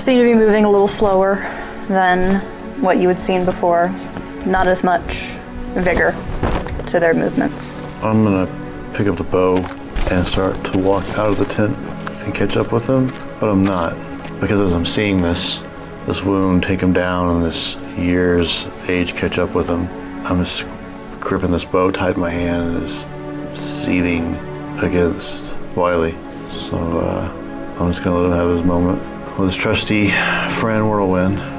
[0.00, 1.61] seem to be moving a little slower
[1.92, 2.40] than
[2.82, 3.88] what you had seen before.
[4.46, 5.28] Not as much
[5.74, 6.12] vigor
[6.86, 7.78] to their movements.
[8.02, 8.46] I'm gonna
[8.94, 9.56] pick up the bow
[10.10, 11.76] and start to walk out of the tent
[12.24, 13.94] and catch up with them, but I'm not
[14.40, 15.62] because as I'm seeing this,
[16.04, 19.88] this wound take him down and this year's age catch up with him,
[20.26, 20.66] I'm just
[21.20, 23.06] gripping this bow tight in my hand and is
[23.58, 24.34] seething
[24.82, 26.16] against Wiley.
[26.48, 29.00] So uh, I'm just gonna let him have his moment
[29.38, 30.08] with his trusty
[30.50, 31.51] friend Whirlwind.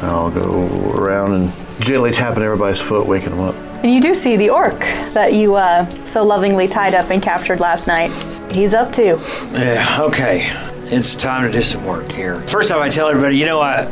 [0.00, 3.54] And I'll go around and gently tapping everybody's foot, waking them up.
[3.82, 4.78] And you do see the orc
[5.14, 8.10] that you uh, so lovingly tied up and captured last night.
[8.52, 9.18] He's up too.
[9.52, 10.50] Yeah, okay.
[10.84, 12.40] It's time to do some work here.
[12.48, 13.82] First off, I tell everybody, you know, I,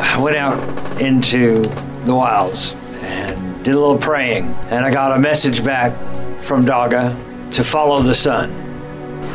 [0.00, 1.62] I went out into
[2.04, 5.92] the wilds and did a little praying, and I got a message back
[6.40, 7.14] from Daga
[7.52, 8.50] to follow the sun.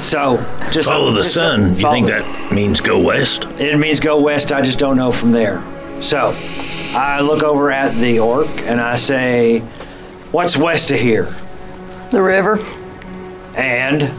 [0.01, 0.38] So,
[0.71, 1.75] just Follow the just sun.
[1.75, 3.45] You follow- think that means go west?
[3.59, 4.51] It means go west.
[4.51, 5.62] I just don't know from there.
[6.04, 6.36] So,
[6.96, 9.60] I look over at the orc and I say,
[10.32, 11.30] "What's west of here?"
[12.12, 12.60] The river.
[13.56, 14.12] And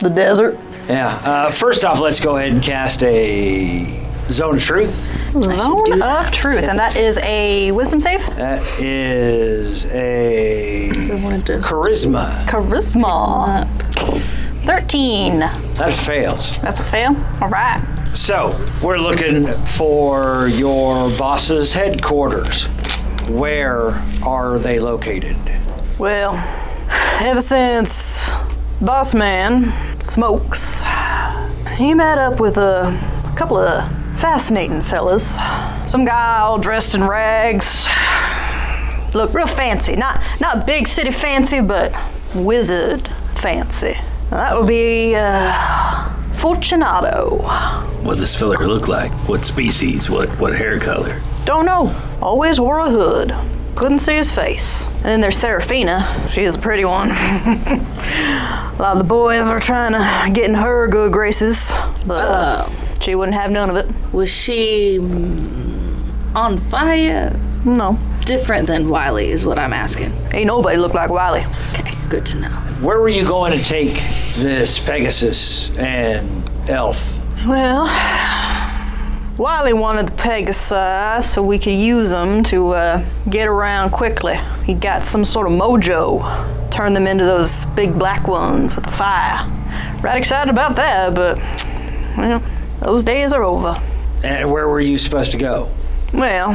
[0.00, 0.58] the desert.
[0.88, 1.08] Yeah.
[1.24, 3.86] Uh, first off, let's go ahead and cast a
[4.30, 4.92] zone of truth.
[5.32, 8.24] Zone of truth, and that is a wisdom save.
[8.36, 12.46] That is a charisma.
[12.46, 13.66] Charisma.
[14.64, 15.40] Thirteen.
[15.40, 16.56] That fails.
[16.58, 17.16] That's a fail.
[17.40, 17.82] All right.
[18.14, 22.66] So we're looking for your boss's headquarters.
[23.28, 23.90] Where
[24.24, 25.36] are they located?
[25.98, 26.34] Well,
[27.20, 28.30] ever since
[28.80, 30.84] Boss Man Smokes,
[31.76, 32.96] he met up with a
[33.36, 33.84] couple of
[34.20, 35.34] fascinating fellas.
[35.90, 37.88] Some guy all dressed in rags.
[39.12, 39.96] Look real fancy.
[39.96, 41.92] Not not big city fancy, but
[42.32, 43.96] wizard fancy.
[44.30, 46.13] That would be uh,
[46.44, 47.38] Fortunato.
[48.02, 49.10] What this filler look like?
[49.26, 50.10] What species?
[50.10, 51.18] What what hair color?
[51.46, 51.90] Don't know.
[52.20, 53.34] Always wore a hood.
[53.76, 54.84] Couldn't see his face.
[54.96, 56.04] And then there's Serafina.
[56.30, 57.10] She's a pretty one.
[57.12, 61.72] a lot of the boys are trying to get in her good graces,
[62.06, 62.68] but uh,
[63.00, 63.90] she wouldn't have none of it.
[64.12, 67.34] Was she mm, on fire?
[67.64, 67.98] No.
[68.26, 70.12] Different than Wiley is what I'm asking.
[70.34, 71.46] Ain't nobody look like Wiley.
[71.70, 72.50] Okay, good to know.
[72.82, 73.96] Where were you going to take
[74.36, 77.18] this Pegasus and Elf?
[77.46, 77.86] Well,
[79.38, 84.38] Wiley wanted the Pegasus so we could use them to uh, get around quickly.
[84.64, 88.90] He got some sort of mojo, turned them into those big black ones with the
[88.92, 89.48] fire.
[90.02, 91.36] Right excited about that, but
[92.16, 92.42] well,
[92.80, 93.80] those days are over.
[94.24, 95.68] And where were you supposed to go?
[96.12, 96.50] Well,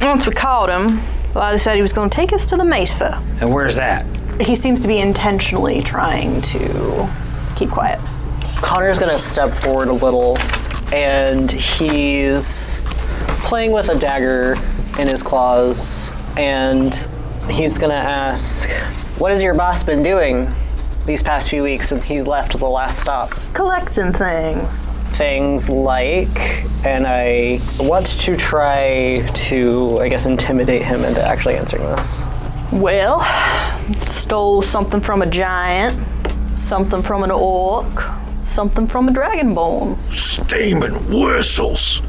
[0.00, 1.00] once we caught him,
[1.34, 3.22] Wiley said he was going to take us to the Mesa.
[3.40, 4.06] And where's that?
[4.40, 7.08] He seems to be intentionally trying to
[7.56, 8.00] keep quiet.
[8.62, 10.38] Connor's gonna step forward a little
[10.92, 12.80] and he's
[13.44, 14.56] playing with a dagger
[14.98, 16.94] in his claws and
[17.50, 18.70] he's gonna ask,
[19.18, 20.48] What has your boss been doing
[21.04, 23.30] these past few weeks since he's left the last stop?
[23.54, 24.88] Collecting things.
[25.16, 31.82] Things like, and I want to try to, I guess, intimidate him into actually answering
[31.82, 32.22] this.
[32.70, 33.18] Well,
[34.08, 35.98] stole something from a giant,
[36.58, 38.04] something from an orc,
[38.42, 39.96] something from a dragonborn.
[40.12, 42.02] Steaming whistles.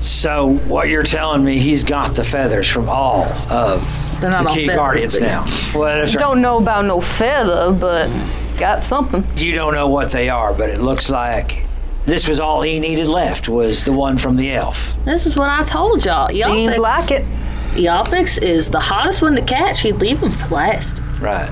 [0.00, 4.48] So what you're telling me, he's got the feathers from all of They're not the
[4.50, 5.44] all key feathers, guardians but- now.
[5.74, 6.20] Well, that's right.
[6.20, 8.10] Don't know about no feather, but
[8.58, 9.24] got something.
[9.36, 11.64] You don't know what they are, but it looks like
[12.04, 14.94] this was all he needed left was the one from the elf.
[15.06, 16.28] This is what I told y'all.
[16.28, 17.24] Seems like it.
[17.72, 19.80] Yopix is the hottest one to catch.
[19.80, 21.00] He'd leave him for last.
[21.20, 21.50] Right.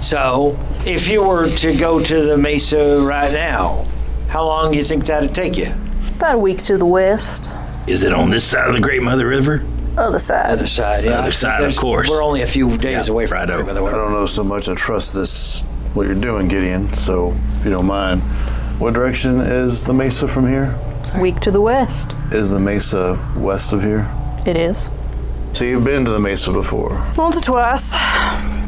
[0.00, 3.86] So, if you were to go to the mesa right now,
[4.28, 5.72] how long do you think that'd take you?
[6.16, 7.48] About a week to the west.
[7.86, 9.64] Is it on this side of the Great Mother River?
[9.96, 10.46] Other side.
[10.50, 11.20] Other side, yeah.
[11.20, 12.10] Other side, of course.
[12.10, 13.60] We're only a few days away from righto.
[13.60, 13.92] it, by the way.
[13.92, 14.68] I don't know so much.
[14.68, 15.60] I trust this,
[15.94, 16.92] what you're doing, Gideon.
[16.94, 18.20] So, if you don't mind,
[18.78, 20.74] what direction is the mesa from here?
[21.20, 22.12] Week to the west.
[22.32, 24.10] Is the mesa west of here?
[24.46, 24.90] It is.
[25.52, 27.06] So you've been to the mesa before.
[27.16, 27.94] Once or twice.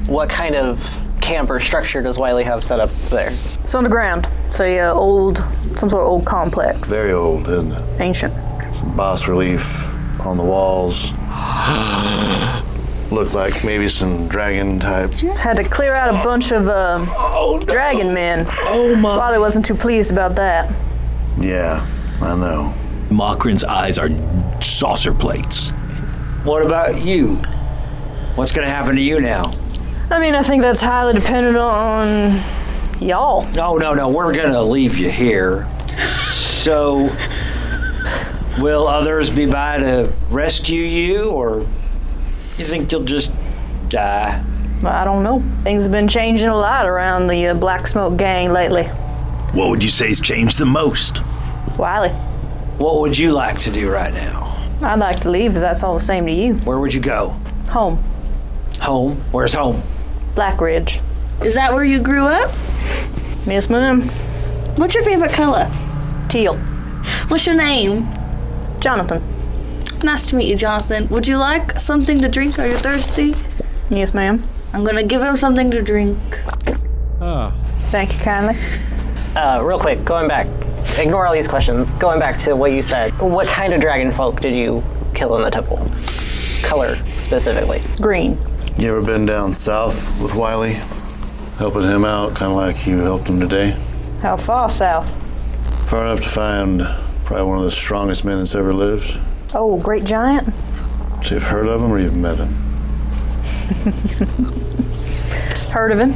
[0.06, 0.80] What kind of
[1.20, 3.36] camp or structure does Wiley have set up there?
[3.64, 4.28] It's on underground.
[4.46, 5.38] It's a uh, old,
[5.76, 6.88] some sort of old complex.
[6.88, 8.00] Very old, isn't it?
[8.00, 8.32] Ancient.
[8.76, 9.92] Some bas relief
[10.24, 11.10] on the walls.
[13.10, 15.12] Look like maybe some dragon type.
[15.12, 17.04] Had to clear out a bunch of uh,
[17.64, 18.46] dragon men.
[18.48, 19.16] Oh my!
[19.16, 20.72] Wally wasn't too pleased about that.
[21.38, 21.84] Yeah,
[22.20, 22.72] I know.
[23.08, 24.10] Makrin's eyes are
[24.60, 25.70] saucer plates.
[26.44, 27.36] What about you?
[28.36, 29.52] What's going to happen to you now?
[30.10, 32.40] I mean, I think that's highly dependent on
[33.00, 33.50] y'all.
[33.52, 34.08] No, no, no.
[34.08, 35.66] We're going to leave you here.
[35.98, 37.10] So,
[38.60, 41.60] will others be by to rescue you, or
[42.56, 43.32] you think you'll just
[43.88, 44.44] die?
[44.84, 45.42] I don't know.
[45.64, 48.84] Things have been changing a lot around the uh, Black Smoke gang lately.
[49.54, 51.22] What would you say has changed the most?
[51.78, 52.10] Wiley,
[52.78, 54.52] What would you like to do right now?
[54.82, 56.54] I'd like to leave if that's all the same to you.
[56.58, 57.30] Where would you go?
[57.70, 58.02] Home.
[58.80, 59.16] Home?
[59.32, 59.82] Where's home?
[60.36, 61.00] Black Ridge.
[61.42, 62.54] Is that where you grew up?
[63.46, 64.02] Yes, ma'am.
[64.76, 65.68] What's your favorite color?
[66.28, 66.56] Teal.
[67.28, 68.06] What's your name?
[68.78, 69.22] Jonathan.
[70.04, 71.08] Nice to meet you, Jonathan.
[71.08, 72.58] Would you like something to drink?
[72.58, 73.34] Are you thirsty?
[73.88, 74.44] Yes, ma'am.
[74.72, 76.18] I'm gonna give him something to drink.
[77.90, 78.56] Thank you kindly.
[79.34, 80.46] Uh, real quick, going back.
[80.98, 81.92] Ignore all these questions.
[81.94, 83.10] Going back to what you said.
[83.20, 84.82] What kind of dragon folk did you
[85.14, 85.78] kill in the temple?
[86.62, 87.82] Color specifically.
[88.00, 88.36] Green.
[88.78, 90.74] You ever been down south with Wiley?
[91.56, 93.74] Helping him out, kind of like you helped him today?
[94.20, 95.08] How far south?
[95.88, 96.82] Far enough to find
[97.24, 99.18] probably one of the strongest men that's ever lived.
[99.54, 100.54] Oh, great giant.
[101.24, 102.48] So you've heard of him or you've met him?
[105.70, 106.12] Heard of him?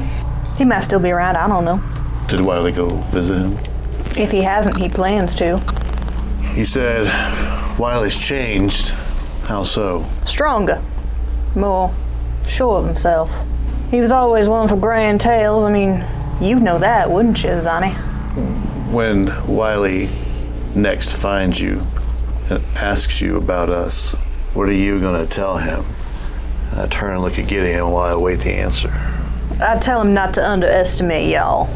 [0.58, 1.36] He might still be around.
[1.36, 1.80] I don't know.
[2.28, 3.58] Did Wiley go visit him?
[4.22, 5.56] If he hasn't, he plans to.
[6.54, 7.06] He said
[7.78, 8.90] Wiley's changed.
[9.46, 10.04] How so?
[10.26, 10.82] Stronger.
[11.56, 11.94] More
[12.50, 13.30] sure of himself.
[13.90, 15.64] He was always one for grand tales.
[15.64, 16.04] I mean,
[16.40, 17.94] you'd know that, wouldn't you, Zani?
[18.92, 20.10] When Wiley
[20.74, 21.86] next finds you
[22.48, 24.14] and asks you about us,
[24.54, 25.84] what are you going to tell him?
[26.76, 28.90] I turn and look at Gideon while I wait the answer.
[29.60, 31.68] I'd tell him not to underestimate y'all.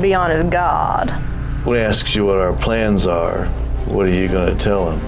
[0.00, 1.10] Be on his guard.
[1.64, 3.46] When he asks you what our plans are,
[3.86, 5.00] what are you going to tell him?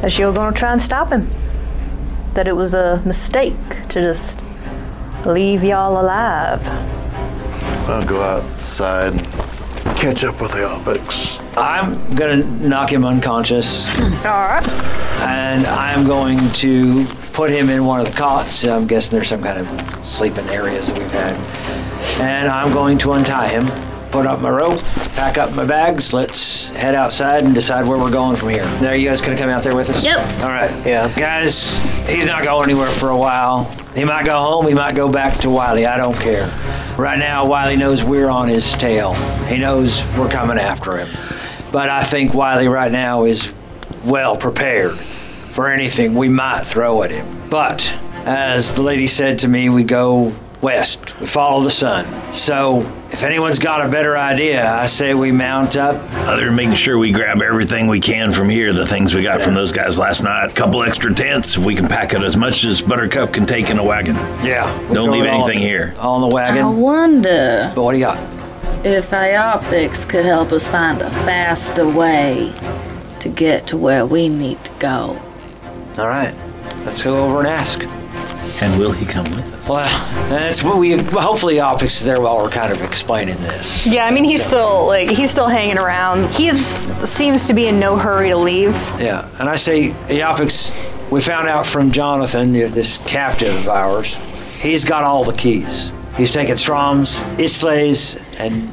[0.00, 1.28] That you're gonna try and stop him.
[2.34, 3.54] That it was a mistake
[3.90, 4.40] to just
[5.26, 6.64] leave y'all alive.
[7.88, 11.38] I'll go outside and catch up with the Opix.
[11.56, 14.14] I'm gonna knock him unconscious, hmm.
[14.26, 14.68] Alright.
[15.20, 18.64] and I'm going to put him in one of the cots.
[18.64, 21.36] I'm guessing there's some kind of sleeping areas that we've had.
[22.20, 23.66] And I'm going to untie him,
[24.10, 24.80] put up my rope,
[25.14, 26.12] pack up my bags.
[26.12, 28.64] Let's head outside and decide where we're going from here.
[28.80, 30.04] Now, you guys gonna come out there with us?
[30.04, 30.42] Yep.
[30.42, 30.70] All right.
[30.86, 31.12] Yeah.
[31.16, 33.64] Guys, he's not going anywhere for a while.
[33.94, 35.86] He might go home, he might go back to Wiley.
[35.86, 36.46] I don't care.
[36.98, 39.14] Right now, Wiley knows we're on his tail.
[39.46, 41.08] He knows we're coming after him.
[41.72, 43.52] But I think Wiley right now is
[44.04, 47.48] well prepared for anything we might throw at him.
[47.48, 52.32] But as the lady said to me, we go west, we follow the sun.
[52.32, 55.96] So if anyone's got a better idea, I say we mount up.
[56.26, 59.40] Other than making sure we grab everything we can from here, the things we got
[59.40, 62.36] from those guys last night, a couple extra tents, if we can pack it as
[62.36, 64.14] much as Buttercup can take in a wagon.
[64.44, 64.76] Yeah.
[64.86, 65.94] we'll Don't leave it all- anything here.
[65.98, 66.62] All in the wagon.
[66.64, 68.18] I wonder But what do you got?
[68.84, 72.52] if Iopix could help us find a faster way
[73.20, 75.20] to get to where we need to go.
[75.98, 76.34] All right.
[76.86, 77.84] Let's go over and ask.
[78.62, 79.68] And will he come with us?
[79.68, 80.98] Well, that's what we.
[80.98, 83.86] Hopefully, Optics is there while we're kind of explaining this.
[83.86, 86.28] Yeah, I mean he's still like he's still hanging around.
[86.34, 88.74] He seems to be in no hurry to leave.
[89.00, 94.16] Yeah, and I say, Eopix, we found out from Jonathan, this captive of ours,
[94.60, 95.90] he's got all the keys.
[96.16, 98.68] He's taken Stroms, Islays, and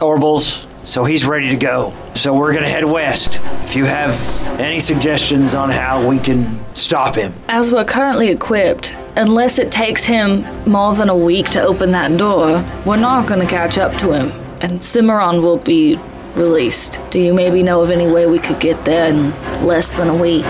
[0.00, 1.94] Orbals, so he's ready to go.
[2.14, 3.40] So we're gonna head west.
[3.64, 4.12] If you have
[4.60, 10.04] any suggestions on how we can stop him, As we're currently equipped, unless it takes
[10.04, 14.12] him more than a week to open that door, we're not gonna catch up to
[14.12, 15.98] him, and Cimarron will be
[16.34, 17.00] released.
[17.10, 19.30] Do you maybe know of any way we could get there in
[19.66, 20.44] less than a week?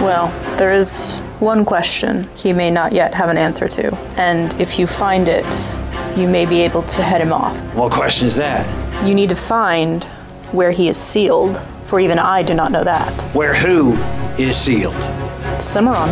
[0.00, 4.78] Well, there is one question he may not yet have an answer to, and if
[4.78, 5.46] you find it,
[6.16, 7.56] you may be able to head him off.
[7.74, 8.66] what question is that?
[9.06, 10.06] You need to find
[10.52, 13.22] where he is sealed, for even I do not know that.
[13.34, 13.94] Where who
[14.42, 14.94] is sealed?
[15.60, 16.10] Cimarron.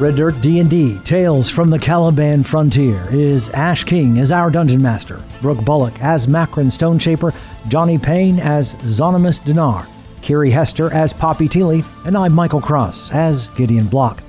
[0.00, 5.22] Red Dirt D&D Tales from the Caliban Frontier is Ash King as our dungeon master,
[5.42, 7.34] Brooke Bullock as Makrin Stoneshaper,
[7.68, 9.86] Johnny Payne as Zonimus Dinar,
[10.22, 14.22] Kiri Hester as Poppy Tealeaf, and I'm Michael Cross as Gideon Block.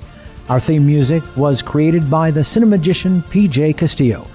[0.48, 4.26] Our theme music was created by the cinemagician PJ Castillo.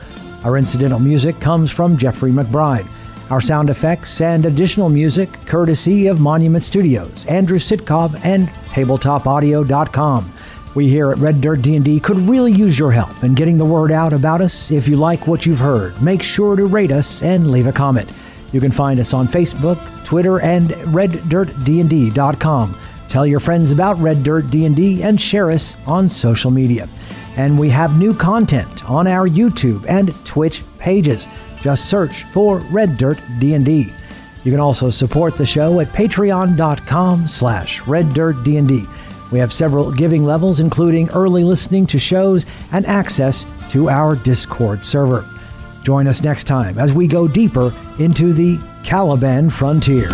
[0.44, 2.88] Our incidental music comes from Jeffrey McBride.
[3.30, 10.32] Our sound effects and additional music courtesy of Monument Studios, Andrew Sitkov, and TabletopAudio.com.
[10.76, 13.92] We here at Red Dirt D&D could really use your help in getting the word
[13.92, 14.72] out about us.
[14.72, 18.10] If you like what you've heard, make sure to rate us and leave a comment.
[18.54, 22.78] You can find us on Facebook, Twitter, and reddirtdnd.com.
[23.10, 26.90] Tell your friends about Red Dirt D&D and share us on social media.
[27.38, 31.28] And we have new content on our YouTube and Twitch pages.
[31.62, 33.94] Just search for Red Dirt D&D.
[34.44, 39.32] You can also support the show at patreon.com slash reddirtdnd.
[39.32, 44.86] We have several giving levels, including early listening to shows and access to our Discord
[44.86, 45.28] server.
[45.84, 50.10] Join us next time as we go deeper into the Caliban frontier.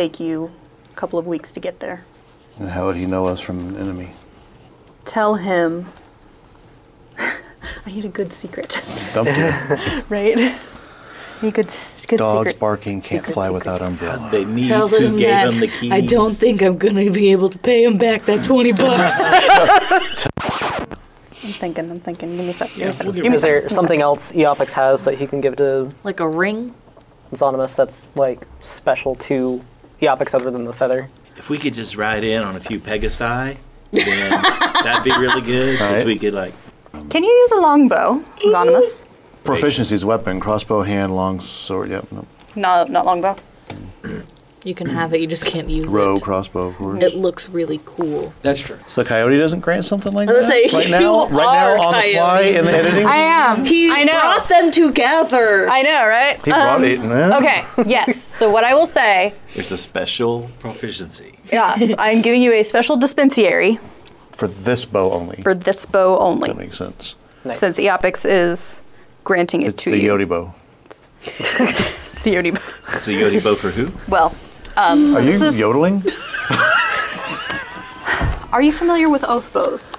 [0.00, 0.50] Take you
[0.90, 2.06] a couple of weeks to get there.
[2.58, 4.14] And how would he know us from an enemy?
[5.04, 5.88] Tell him.
[7.18, 7.32] I
[7.84, 8.72] need a good secret.
[8.72, 9.50] Stumped you.
[10.08, 10.38] right?
[10.38, 10.54] Need
[11.42, 11.68] a good,
[12.08, 12.58] good Dogs secret.
[12.58, 14.30] barking can't fly without umbrella.
[14.30, 15.92] They me Tell who him gave that him the keys.
[15.92, 19.18] I don't think I'm gonna be able to pay him back that 20 bucks.
[21.44, 22.36] I'm thinking, I'm thinking.
[22.36, 22.70] Give me a sec.
[22.70, 23.04] Give me a sec.
[23.04, 25.42] we'll Give give me a Is there give something else Iopix has that he can
[25.42, 26.72] give to like a ring?
[27.32, 29.62] Zonimus that's like special to
[30.00, 31.08] Iopix other than the feather?
[31.36, 33.56] If we could just ride in on a few Pegasi,
[33.92, 34.42] then
[34.84, 35.72] that'd be really good.
[35.72, 36.06] Because Alright.
[36.06, 36.54] we could like
[37.10, 39.04] Can you use a longbow, Zonimus?
[39.44, 42.10] Proficiency's weapon, crossbow, hand, long sword, yep.
[42.12, 42.26] No.
[42.54, 43.36] No, not longbow.
[44.02, 44.26] Mm.
[44.62, 45.88] You can have it, you just can't use it.
[45.88, 46.22] Row, it.
[46.22, 47.02] crossbow, of course.
[47.02, 48.34] It looks really cool.
[48.42, 48.76] That's true.
[48.88, 50.52] So Coyote doesn't grant something like I was that?
[50.52, 51.28] gonna say, right you now?
[51.28, 52.56] Right are now on the fly Coyote.
[52.56, 53.06] in the editing?
[53.06, 53.64] I am.
[53.64, 54.20] He I know.
[54.20, 55.66] brought them together.
[55.70, 56.42] I know, right?
[56.44, 57.00] he brought Um, it.
[57.00, 57.36] eh?
[57.38, 58.22] Okay, yes.
[58.22, 61.38] So what I will say, It's a special proficiency.
[61.50, 63.78] yes, I'm giving you a special dispensary
[64.32, 65.40] For this bow only.
[65.42, 67.14] for this bow only, That makes sense.
[67.44, 67.58] Nice.
[67.60, 68.82] since Iopix is
[69.24, 70.10] granting it It's to the you.
[70.12, 70.52] Yodi bow.
[71.22, 72.60] It's the Yodi bow.
[72.96, 73.90] It's a Yodi bow for who?
[74.08, 74.34] Well,
[74.76, 76.02] um, so Are you is, yodeling?
[78.52, 79.96] are you familiar with oath bows?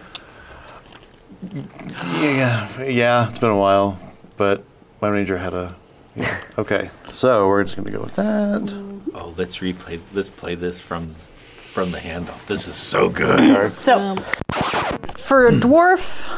[1.53, 3.97] Yeah, yeah, it's been a while,
[4.37, 4.63] but
[5.01, 5.75] my ranger had a.
[6.15, 6.39] Yeah.
[6.57, 8.61] Okay, so we're just gonna go with that.
[9.15, 9.99] Oh, let's replay.
[10.13, 11.09] Let's play this from
[11.73, 12.45] from the handoff.
[12.47, 13.73] This is so good.
[13.73, 14.15] So,
[15.17, 16.29] for a dwarf,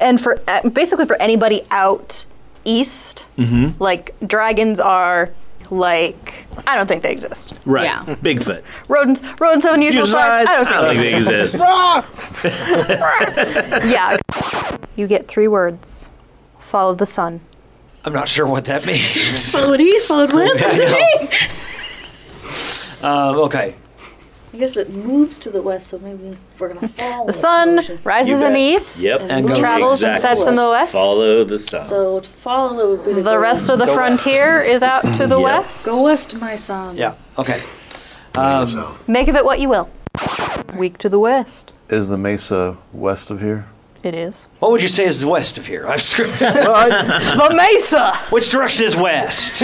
[0.00, 2.24] and for uh, basically for anybody out
[2.64, 3.82] east, Mm-hmm.
[3.82, 5.30] like dragons are
[5.70, 7.58] like I don't think they exist.
[7.64, 7.84] Right.
[7.84, 8.02] Yeah.
[8.04, 8.62] Bigfoot.
[8.88, 10.46] Rodents, rodents of unusual Usual size.
[10.46, 10.56] size.
[10.56, 11.62] I don't I don't think think they they exist.
[13.90, 14.16] Yeah.
[14.96, 16.10] You get three words.
[16.58, 17.40] Follow the sun.
[18.04, 19.52] I'm not sure what that means.
[19.52, 20.60] Followed east, followed west.
[20.62, 20.72] I
[23.02, 23.08] know.
[23.08, 23.74] um, okay.
[24.54, 28.42] I guess it moves to the west, so maybe we're gonna follow The sun rises
[28.42, 29.00] in the east.
[29.00, 29.22] Yep.
[29.22, 30.92] And go Travels and sets in the west.
[30.92, 31.86] Follow the sun.
[31.86, 35.02] So to follow would be to The go rest of the Go frontier is out
[35.16, 35.44] to the Yep.
[35.44, 35.86] west.
[35.86, 36.96] Go west, my son.
[36.96, 37.14] Yeah.
[37.38, 37.60] Okay.
[38.34, 38.66] Um,
[39.06, 39.88] Make of it what you will.
[40.76, 41.72] Week to the west.
[41.88, 43.66] Is the mesa west of here?
[44.02, 44.48] It is.
[44.58, 45.86] what would you say is west of here?
[45.88, 46.28] I've screwed.
[46.28, 48.16] The mesa.
[48.30, 49.62] Which direction is west?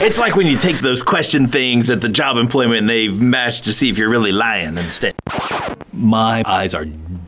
[0.00, 3.62] It's like when you take those question things at the job employment and they match
[3.62, 5.14] to see if you're really lying instead.
[5.92, 6.84] My eyes are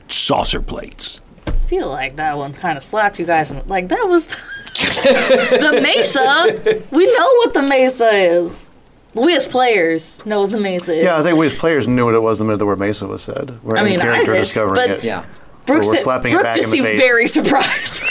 [0.08, 1.20] saucer plates.
[1.46, 3.50] I feel like that one kind of slapped you guys.
[3.50, 4.26] In, like that was
[4.76, 6.84] the mesa.
[6.90, 8.68] We know what the mesa is.
[9.14, 11.04] We as players know what the mesa is.
[11.04, 13.06] yeah, I think we as players knew what it was the minute the word mesa
[13.06, 13.62] was said.
[13.62, 15.04] We're I in mean, I character did, discovering but- it.
[15.04, 15.24] yeah.
[15.66, 17.00] Brooke, we're said- slapping it back just in the seemed face.
[17.00, 18.02] very surprised.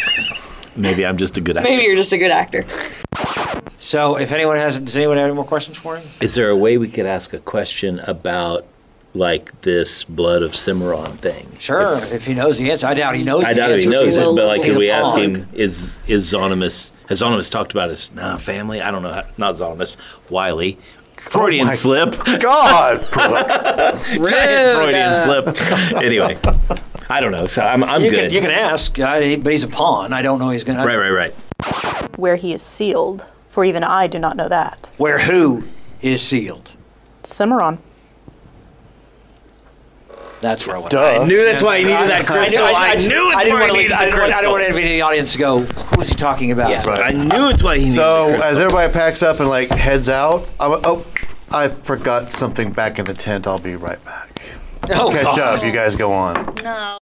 [0.75, 1.69] Maybe I'm just a good actor.
[1.69, 2.65] Maybe you're just a good actor.
[3.77, 6.07] So, if anyone has, does anyone have any more questions for him?
[6.19, 8.65] Is there a way we could ask a question about
[9.13, 11.47] like this blood of Cimarron thing?
[11.59, 12.87] Sure, if, he knows the answer.
[12.87, 13.43] I doubt he knows.
[13.45, 13.89] I the doubt if he answer.
[13.91, 15.47] knows He's it, a- but like, he's could a we ask him?
[15.53, 18.81] Is is Zonimus has Zonimus talked about his nah, family?
[18.81, 19.97] I don't know, how, not Zonimus,
[20.29, 20.77] Wiley,
[21.17, 24.27] Freudian oh my slip, God, Brooke.
[24.29, 25.55] giant Freudian slip.
[26.03, 26.37] Anyway,
[27.09, 27.47] I don't know.
[27.47, 28.23] So I'm I'm you good.
[28.25, 30.13] Can, you can ask, he- but he's a pawn.
[30.13, 30.85] I don't know he's going to.
[30.85, 32.17] right, right, right.
[32.17, 34.91] Where he is sealed, for even I do not know that.
[34.97, 35.67] Where who
[36.01, 36.71] is sealed?
[37.23, 37.79] Cimarron.
[40.41, 40.91] That's where I want.
[40.91, 41.21] Duh.
[41.23, 42.63] I knew that's why he needed that crystal.
[42.63, 44.51] I, I, I, knew it's I didn't why want he needed I, the I don't
[44.51, 45.61] want anybody in the audience to go.
[45.61, 46.69] Who is he talking about?
[46.69, 47.15] Yeah, Right.
[47.15, 48.49] I knew it's why he needed So the crystal.
[48.51, 51.05] as everybody packs up and like heads out, I'm, oh,
[51.51, 53.47] I forgot something back in the tent.
[53.47, 54.41] I'll be right back.
[54.91, 55.59] Oh, Catch God.
[55.59, 55.63] up.
[55.63, 56.53] You guys go on.
[56.63, 56.97] No.